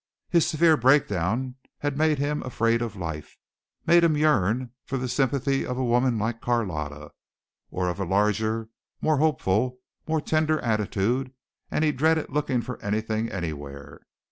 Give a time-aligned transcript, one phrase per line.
[0.31, 3.37] His severe breakdown had made him afraid of life
[3.85, 7.11] made him yearn for the sympathy of a woman like Carlotta,
[7.69, 8.69] or of a larger
[8.99, 9.77] more hopeful,
[10.07, 11.31] more tender attitude,
[11.69, 14.01] and he dreaded looking for anything anywhere.